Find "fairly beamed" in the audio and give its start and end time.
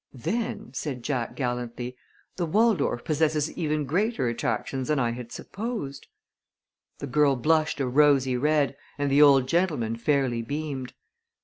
9.97-10.93